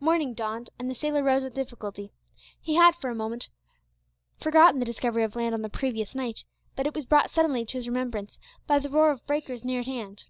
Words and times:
Morning 0.00 0.34
dawned, 0.34 0.70
and 0.76 0.90
the 0.90 0.94
sailor 0.96 1.22
rose 1.22 1.44
with 1.44 1.54
difficulty. 1.54 2.10
He 2.60 2.74
had 2.74 2.96
forgotten, 2.96 3.00
for 3.00 3.10
a 3.10 3.14
moment, 3.14 3.48
the 4.80 4.84
discovery 4.84 5.22
of 5.22 5.36
land 5.36 5.54
on 5.54 5.62
the 5.62 5.68
previous 5.68 6.16
night, 6.16 6.42
but 6.74 6.88
it 6.88 6.96
was 6.96 7.06
brought 7.06 7.30
suddenly 7.30 7.64
to 7.66 7.78
his 7.78 7.86
remembrance 7.86 8.40
by 8.66 8.80
the 8.80 8.90
roar 8.90 9.12
of 9.12 9.24
breakers 9.24 9.64
near 9.64 9.78
at 9.82 9.86
hand. 9.86 10.24